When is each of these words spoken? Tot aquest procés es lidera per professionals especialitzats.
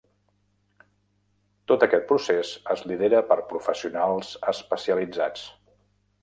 Tot 1.71 1.85
aquest 1.87 2.07
procés 2.11 2.53
es 2.77 2.81
lidera 2.93 3.21
per 3.33 3.37
professionals 3.53 4.33
especialitzats. 4.55 5.47